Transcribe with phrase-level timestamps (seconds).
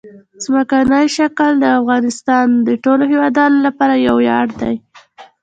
[0.43, 4.75] ځمکنی شکل د افغانستان د ټولو هیوادوالو لپاره یو ویاړ دی.